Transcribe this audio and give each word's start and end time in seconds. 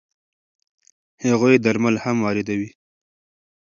هغوی 1.25 1.55
درمل 1.65 1.95
هم 2.03 2.17
واردوي. 2.23 2.69